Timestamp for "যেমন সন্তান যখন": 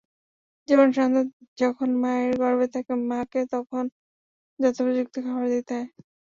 0.67-1.89